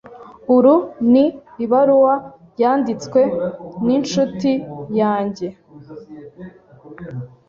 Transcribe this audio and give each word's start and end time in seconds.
Uru 0.55 0.75
ni 1.11 1.25
ibaruwa 1.65 2.15
yanditswe 2.61 3.21
ninshuti 3.85 4.51
yanjye. 4.99 5.47